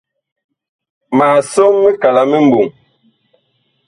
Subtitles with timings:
[1.17, 2.65] Ma som mikala mi mɓɔŋ.